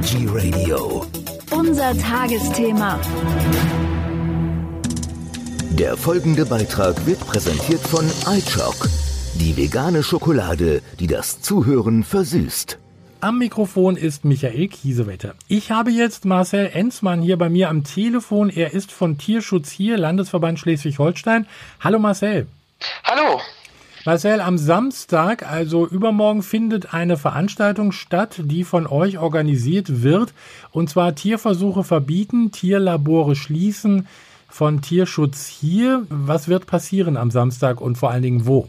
[0.00, 1.04] Veggie Radio.
[1.50, 2.98] Unser Tagesthema.
[5.72, 8.88] Der folgende Beitrag wird präsentiert von iChock,
[9.34, 12.78] die vegane Schokolade, die das Zuhören versüßt.
[13.20, 15.34] Am Mikrofon ist Michael Kiesewetter.
[15.48, 18.48] Ich habe jetzt Marcel Enzmann hier bei mir am Telefon.
[18.48, 21.46] Er ist von Tierschutz hier, Landesverband Schleswig-Holstein.
[21.78, 22.46] Hallo Marcel.
[23.04, 23.38] Hallo.
[24.06, 30.32] Marcel, am Samstag, also übermorgen, findet eine Veranstaltung statt, die von euch organisiert wird.
[30.70, 34.08] Und zwar Tierversuche verbieten, Tierlabore schließen
[34.48, 36.06] von Tierschutz hier.
[36.08, 38.68] Was wird passieren am Samstag und vor allen Dingen wo?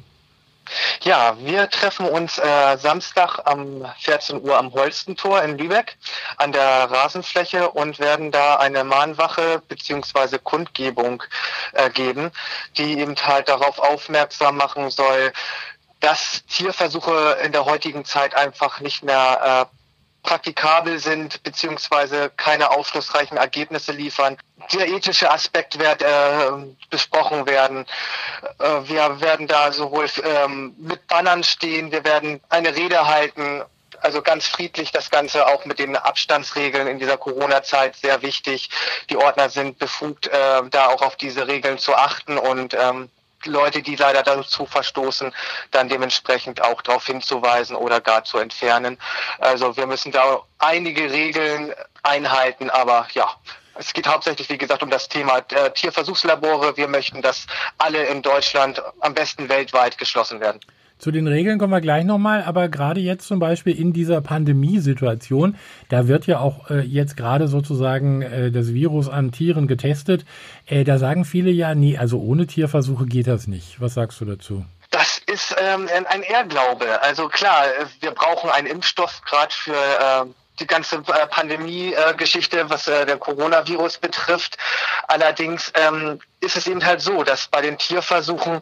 [1.03, 5.97] Ja, wir treffen uns äh, Samstag um 14 Uhr am Holstentor in Lübeck
[6.37, 11.23] an der Rasenfläche und werden da eine Mahnwache beziehungsweise Kundgebung
[11.73, 12.29] äh, geben,
[12.77, 15.33] die eben halt darauf aufmerksam machen soll,
[16.01, 19.75] dass Tierversuche in der heutigen Zeit einfach nicht mehr äh,
[20.21, 24.37] praktikabel sind beziehungsweise keine aufschlussreichen Ergebnisse liefern.
[24.73, 26.51] Der ethische Aspekt wird äh,
[26.89, 27.85] besprochen werden.
[28.59, 33.63] Äh, wir werden da sowohl ähm, mit Bannern stehen, wir werden eine Rede halten.
[34.01, 38.69] Also ganz friedlich das Ganze auch mit den Abstandsregeln in dieser Corona-Zeit sehr wichtig.
[39.09, 43.09] Die Ordner sind befugt, äh, da auch auf diese Regeln zu achten und ähm,
[43.45, 45.33] Leute, die leider dazu verstoßen,
[45.71, 48.97] dann dementsprechend auch darauf hinzuweisen oder gar zu entfernen.
[49.39, 53.35] Also wir müssen da einige Regeln einhalten, aber ja,
[53.81, 56.77] es geht hauptsächlich, wie gesagt, um das Thema äh, Tierversuchslabore.
[56.77, 57.47] Wir möchten, dass
[57.79, 60.59] alle in Deutschland, am besten weltweit, geschlossen werden.
[60.99, 65.57] Zu den Regeln kommen wir gleich nochmal, aber gerade jetzt zum Beispiel in dieser Pandemiesituation,
[65.89, 70.25] da wird ja auch äh, jetzt gerade sozusagen äh, das Virus an Tieren getestet.
[70.67, 73.81] Äh, da sagen viele ja, nee, also ohne Tierversuche geht das nicht.
[73.81, 74.63] Was sagst du dazu?
[74.91, 77.01] Das ist ähm, ein Ehrglaube.
[77.01, 77.63] Also klar,
[78.01, 80.25] wir brauchen einen Impfstoff gerade für äh,
[80.61, 84.57] die ganze äh, Pandemie-Geschichte, was äh, der Coronavirus betrifft.
[85.07, 88.61] Allerdings ähm, ist es eben halt so, dass bei den Tierversuchen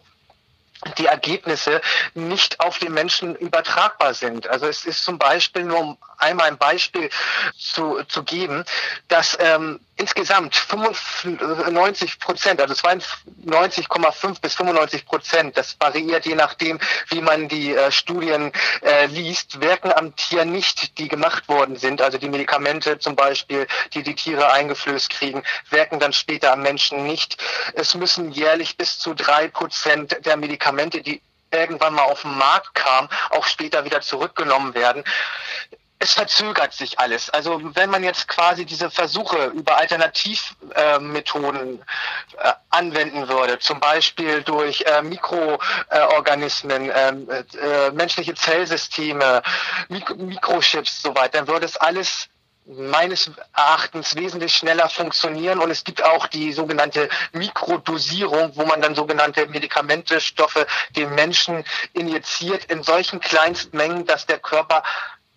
[0.98, 1.82] die Ergebnisse
[2.14, 4.48] nicht auf den Menschen übertragbar sind.
[4.48, 7.10] Also es ist zum Beispiel nur um einmal ein Beispiel
[7.58, 8.64] zu, zu geben,
[9.10, 16.80] dass ähm, insgesamt 95 Prozent, also 92,5 bis 95 Prozent, das variiert je nachdem,
[17.10, 18.52] wie man die äh, Studien
[18.82, 22.02] äh, liest, wirken am Tier nicht, die gemacht worden sind.
[22.02, 27.04] Also die Medikamente zum Beispiel, die die Tiere eingeflößt kriegen, wirken dann später am Menschen
[27.06, 27.38] nicht.
[27.74, 31.22] Es müssen jährlich bis zu drei Prozent der Medikamente, die
[31.52, 35.04] irgendwann mal auf den Markt kamen, auch später wieder zurückgenommen werden
[36.00, 37.30] es verzögert sich alles.
[37.30, 44.42] Also wenn man jetzt quasi diese Versuche über Alternativmethoden äh, äh, anwenden würde, zum Beispiel
[44.44, 49.42] durch äh, Mikroorganismen, ähm, äh, menschliche Zellsysteme,
[49.90, 52.30] Mik Mikrochips so weiter, dann würde es alles
[52.66, 58.94] meines Erachtens wesentlich schneller funktionieren und es gibt auch die sogenannte Mikrodosierung, wo man dann
[58.94, 64.84] sogenannte Medikamente, Stoffe den Menschen injiziert in solchen Kleinstmengen, dass der Körper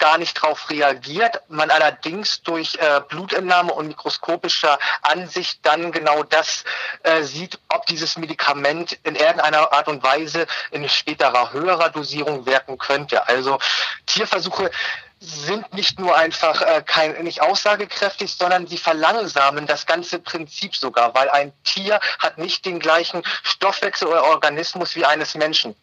[0.02, 6.64] gar nicht darauf reagiert, man allerdings durch äh, Blutentnahme und mikroskopischer Ansicht dann genau das
[7.04, 12.78] äh, sieht, ob dieses Medikament in irgendeiner Art und Weise in späterer höherer Dosierung wirken
[12.78, 13.28] könnte.
[13.28, 13.60] Also
[14.06, 14.72] Tierversuche
[15.20, 21.14] sind nicht nur einfach äh, kein, nicht aussagekräftig, sondern sie verlangsamen das ganze Prinzip sogar,
[21.14, 25.76] weil ein Tier hat nicht den gleichen Stoffwechsel oder Organismus wie eines Menschen.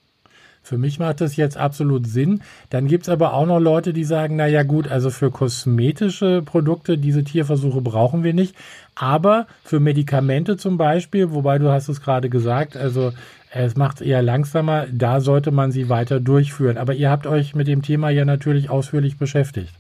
[0.62, 2.42] Für mich macht das jetzt absolut Sinn.
[2.70, 6.42] Dann gibt es aber auch noch Leute, die sagen, na ja gut, also für kosmetische
[6.44, 8.56] Produkte diese Tierversuche brauchen wir nicht.
[8.96, 13.14] Aber für Medikamente zum Beispiel, wobei du hast es gerade gesagt, also
[13.52, 16.78] es macht eher langsamer, da sollte man sie weiter durchführen.
[16.78, 19.74] Aber ihr habt euch mit dem Thema ja natürlich ausführlich beschäftigt.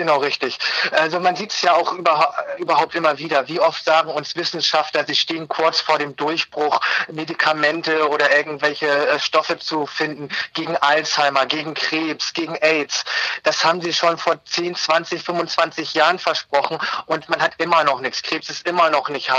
[0.00, 0.58] Genau, richtig.
[0.92, 3.48] Also man sieht es ja auch über, überhaupt immer wieder.
[3.48, 6.80] Wie oft sagen uns Wissenschaftler, sie stehen kurz vor dem Durchbruch,
[7.12, 13.04] Medikamente oder irgendwelche äh, Stoffe zu finden gegen Alzheimer, gegen Krebs, gegen AIDS.
[13.42, 18.00] Das haben sie schon vor 10, 20, 25 Jahren versprochen und man hat immer noch
[18.00, 18.22] nichts.
[18.22, 19.30] Krebs ist immer noch nicht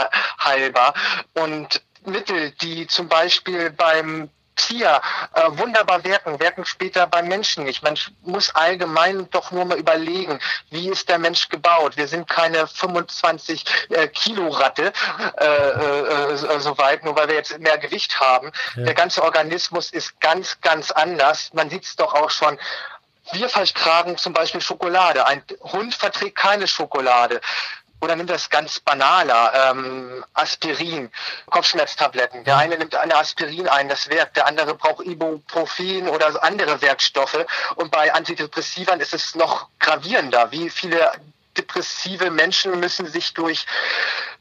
[0.43, 0.93] heilbar.
[1.33, 4.29] Und Mittel, die zum Beispiel beim
[4.61, 5.01] Tier
[5.33, 7.81] äh, wunderbar wirken, wirken später beim Menschen nicht.
[7.83, 11.97] Man muss allgemein doch nur mal überlegen, wie ist der Mensch gebaut.
[11.97, 14.93] Wir sind keine 25 äh, Kilo Ratte
[15.37, 18.51] äh, äh, äh, so weit, nur weil wir jetzt mehr Gewicht haben.
[18.75, 18.83] Ja.
[18.83, 21.51] Der ganze Organismus ist ganz, ganz anders.
[21.53, 22.59] Man sieht es doch auch schon
[23.33, 25.25] wir vertragen zum Beispiel Schokolade.
[25.25, 27.39] Ein Hund verträgt keine Schokolade.
[28.01, 31.11] Oder nimmt das ganz banaler, ähm, Aspirin,
[31.49, 32.43] Kopfschmerztabletten.
[32.43, 34.37] Der eine nimmt eine Aspirin ein, das wirkt.
[34.37, 37.45] Der andere braucht Ibuprofen oder andere Werkstoffe.
[37.75, 41.11] Und bei Antidepressivern ist es noch gravierender, wie viele
[41.57, 43.65] depressive Menschen müssen sich durch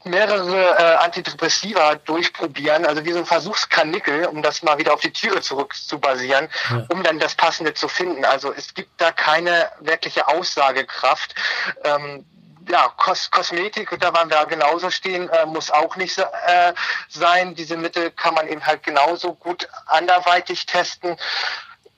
[0.03, 5.11] mehrere äh, Antidepressiva durchprobieren, also wie so ein Versuchskanickel, um das mal wieder auf die
[5.11, 6.85] Tiere zurück zu basieren, ja.
[6.89, 8.25] um dann das Passende zu finden.
[8.25, 11.35] Also es gibt da keine wirkliche Aussagekraft.
[11.83, 12.25] Ähm,
[12.67, 16.73] ja, Kos Kosmetik, da waren wir genauso stehen, äh, muss auch nicht äh,
[17.09, 17.55] sein.
[17.55, 21.17] Diese Mittel kann man eben halt genauso gut anderweitig testen.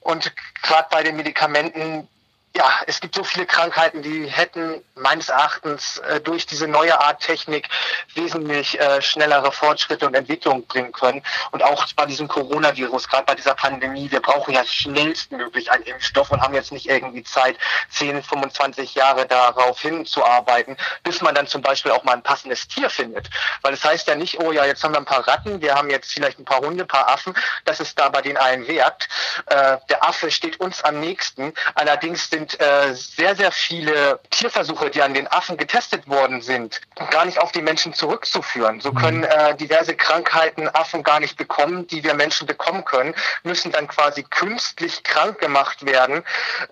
[0.01, 2.07] Und gerade bei den Medikamenten
[2.55, 7.21] ja, es gibt so viele Krankheiten, die hätten meines Erachtens äh, durch diese neue Art
[7.21, 7.67] Technik
[8.13, 11.23] wesentlich äh, schnellere Fortschritte und Entwicklungen bringen können.
[11.51, 16.29] Und auch bei diesem Coronavirus, gerade bei dieser Pandemie, wir brauchen ja schnellstmöglich einen Impfstoff
[16.29, 17.57] und haben jetzt nicht irgendwie Zeit,
[17.89, 22.91] 10, 25 Jahre darauf hinzuarbeiten, bis man dann zum Beispiel auch mal ein passendes Tier
[22.91, 23.29] findet.
[23.63, 25.73] Weil es das heißt ja nicht, oh ja, jetzt haben wir ein paar Ratten, wir
[25.73, 27.33] haben jetzt vielleicht ein paar Hunde, ein paar Affen,
[27.65, 29.07] das ist da bei den allen wert.
[29.47, 31.53] Äh, der Affe steht uns am nächsten.
[31.75, 36.81] Allerdings sind sind äh, sehr, sehr viele Tierversuche, die an den Affen getestet worden sind,
[37.11, 38.81] gar nicht auf die Menschen zurückzuführen.
[38.81, 39.25] So können mhm.
[39.25, 44.23] äh, diverse Krankheiten Affen gar nicht bekommen, die wir Menschen bekommen können, müssen dann quasi
[44.23, 46.23] künstlich krank gemacht werden.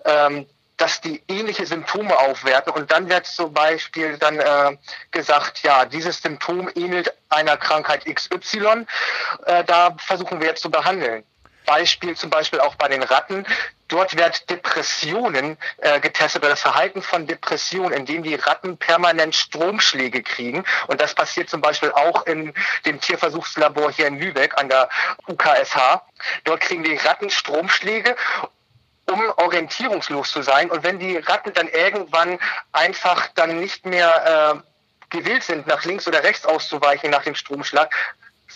[0.04, 0.46] Ähm,
[0.78, 4.76] dass die ähnliche Symptome aufwerten und dann wird zum Beispiel dann äh,
[5.12, 8.86] gesagt, ja, dieses Symptom ähnelt einer Krankheit XY,
[9.46, 11.24] äh, da versuchen wir jetzt zu behandeln.
[11.64, 13.46] Beispiel zum Beispiel auch bei den Ratten.
[13.88, 20.22] Dort wird Depressionen äh, getestet oder das Verhalten von Depressionen, indem die Ratten permanent Stromschläge
[20.22, 20.64] kriegen.
[20.86, 22.54] Und das passiert zum Beispiel auch in
[22.86, 24.88] dem Tierversuchslabor hier in Lübeck an der
[25.28, 26.02] UKSH.
[26.44, 28.16] Dort kriegen die Ratten Stromschläge
[29.06, 30.70] um orientierungslos zu sein.
[30.70, 32.38] Und wenn die Ratten dann irgendwann
[32.72, 37.94] einfach dann nicht mehr äh, gewillt sind, nach links oder rechts auszuweichen nach dem Stromschlag,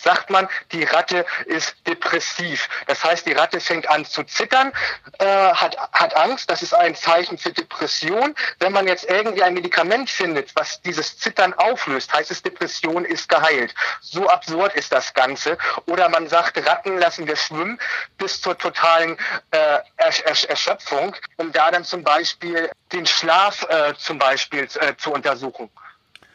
[0.01, 2.69] sagt man, die Ratte ist depressiv.
[2.87, 4.71] Das heißt, die Ratte fängt an zu zittern,
[5.19, 6.49] äh, hat, hat Angst.
[6.49, 8.35] Das ist ein Zeichen für Depression.
[8.59, 13.29] Wenn man jetzt irgendwie ein Medikament findet, was dieses Zittern auflöst, heißt es, Depression ist
[13.29, 13.73] geheilt.
[14.01, 15.57] So absurd ist das Ganze.
[15.85, 17.79] Oder man sagt, Ratten lassen wir schwimmen
[18.17, 19.17] bis zur totalen
[19.51, 25.11] äh, Ersch Erschöpfung, um da dann zum Beispiel den Schlaf äh, zum Beispiel äh, zu
[25.11, 25.69] untersuchen.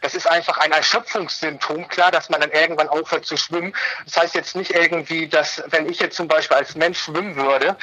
[0.03, 3.73] Das ist einfach ein Erschöpfungssymptom, klar, dass man dann irgendwann aufhört zu schwimmen.
[4.05, 7.77] Das heißt jetzt nicht irgendwie, dass wenn ich jetzt zum Beispiel als Mensch schwimmen würde,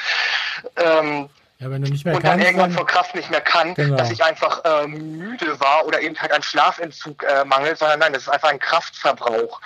[0.77, 3.75] ähm, ja, wenn du nicht mehr und kannst, dann irgendwann vor Kraft nicht mehr kann,
[3.75, 3.95] genau.
[3.95, 8.13] dass ich einfach äh, müde war oder eben halt an Schlafentzug äh, mangelt, sondern nein,
[8.13, 9.59] das ist einfach ein Kraftverbrauch.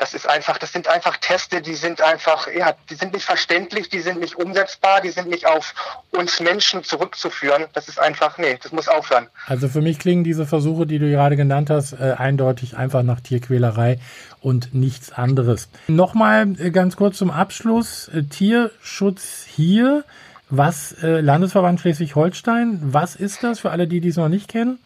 [0.00, 3.90] Das ist einfach, das sind einfach Teste, die sind einfach, ja, die sind nicht verständlich,
[3.90, 5.74] die sind nicht umsetzbar, die sind nicht auf
[6.10, 7.66] uns Menschen zurückzuführen.
[7.74, 9.28] Das ist einfach, nee, das muss aufhören.
[9.46, 13.20] Also für mich klingen diese Versuche, die du gerade genannt hast, äh, eindeutig einfach nach
[13.20, 14.00] Tierquälerei
[14.40, 15.68] und nichts anderes.
[15.86, 18.08] Nochmal äh, ganz kurz zum Abschluss.
[18.08, 20.04] Äh, Tierschutz hier.
[20.48, 24.80] Was, äh, Landesverband Schleswig-Holstein, was ist das für alle, die dies noch nicht kennen?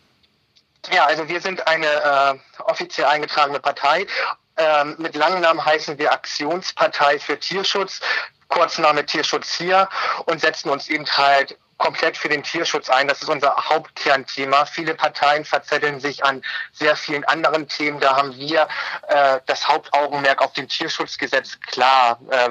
[0.92, 2.34] Ja, also wir sind eine äh,
[2.64, 4.06] offiziell eingetragene Partei
[4.56, 8.00] ähm, mit langen Namen heißen wir Aktionspartei für Tierschutz,
[8.48, 9.88] Kurzname Tierschutz hier
[10.26, 13.08] und setzen uns eben halt komplett für den Tierschutz ein.
[13.08, 14.64] Das ist unser Hauptkernthema.
[14.66, 16.42] Viele Parteien verzetteln sich an
[16.72, 18.00] sehr vielen anderen Themen.
[18.00, 18.68] Da haben wir
[19.08, 22.20] äh, das Hauptaugenmerk auf dem Tierschutzgesetz klar.
[22.30, 22.50] Äh,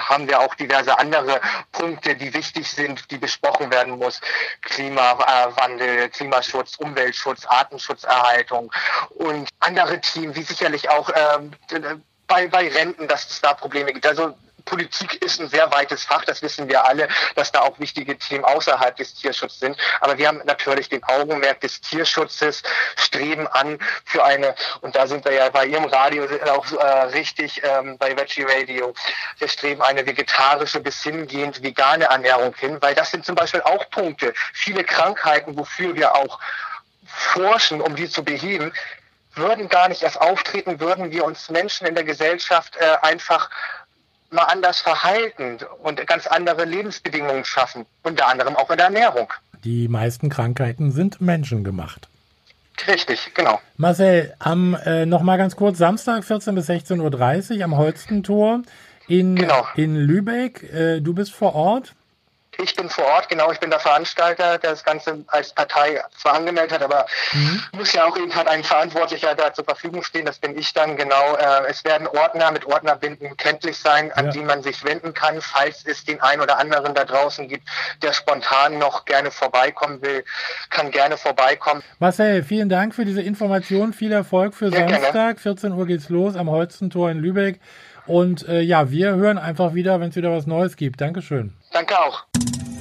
[0.00, 1.40] haben wir auch diverse andere
[1.72, 4.20] Punkte, die wichtig sind, die besprochen werden muss.
[4.62, 8.72] Klimawandel, Klimaschutz, Umweltschutz, Artenschutzerhaltung
[9.10, 11.52] und andere Themen, wie sicherlich auch ähm,
[12.26, 14.06] bei, bei Renten, dass es da Probleme gibt.
[14.06, 14.34] Also
[14.64, 18.44] Politik ist ein sehr weites Fach, das wissen wir alle, dass da auch wichtige Themen
[18.44, 19.76] außerhalb des Tierschutzes sind.
[20.00, 22.62] Aber wir haben natürlich den Augenmerk des Tierschutzes,
[22.96, 27.62] streben an für eine, und da sind wir ja bei Ihrem Radio auch äh, richtig,
[27.64, 28.94] ähm, bei Veggie Radio,
[29.38, 33.88] wir streben eine vegetarische bis hingehend vegane Ernährung hin, weil das sind zum Beispiel auch
[33.90, 34.32] Punkte.
[34.52, 36.38] Viele Krankheiten, wofür wir auch
[37.06, 38.72] forschen, um die zu beheben,
[39.34, 43.50] würden gar nicht erst auftreten, würden wir uns Menschen in der Gesellschaft äh, einfach
[44.34, 49.32] mal anders verhalten und ganz andere Lebensbedingungen schaffen, unter anderem auch in der Ernährung.
[49.64, 52.08] Die meisten Krankheiten sind menschengemacht.
[52.86, 53.60] Richtig, genau.
[53.76, 58.62] Marcel, am äh, noch mal ganz kurz Samstag 14 bis 16:30 Uhr am Holstentor
[59.06, 59.66] in genau.
[59.76, 60.62] in Lübeck.
[60.72, 61.94] Äh, du bist vor Ort.
[62.58, 66.34] Ich bin vor Ort, genau, ich bin der Veranstalter, der das Ganze als Partei zwar
[66.34, 67.62] angemeldet hat, aber mhm.
[67.72, 70.96] muss ja auch eben halt ein Verantwortlicher da zur Verfügung stehen, das bin ich dann
[70.96, 71.36] genau.
[71.36, 74.30] Äh, es werden Ordner mit Ordnerbinden kenntlich sein, an ja.
[74.32, 77.68] die man sich wenden kann, falls es den einen oder anderen da draußen gibt,
[78.02, 80.24] der spontan noch gerne vorbeikommen will,
[80.70, 81.82] kann gerne vorbeikommen.
[81.98, 85.36] Marcel, vielen Dank für diese Information, viel Erfolg für Sehr Samstag, gerne.
[85.36, 87.60] 14 Uhr geht's los am Holzentor in Lübeck
[88.06, 91.00] und äh, ja, wir hören einfach wieder, wenn es wieder was Neues gibt.
[91.00, 91.52] Dankeschön.
[91.72, 92.24] Danke auch.